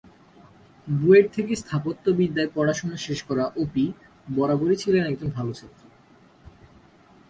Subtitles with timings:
[0.87, 3.85] বুয়েট থেকে স্থাপত্যবিদ্যায় পড়াশোনা শেষ করা অপি
[4.27, 5.87] বরাবরই ছিলেন একজন ভালো ছাত্রী।